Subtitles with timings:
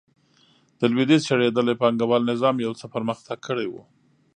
[0.79, 3.73] د لوېدیځ شړېدلي پانګوال نظام یو څه پرمختګ کړی و.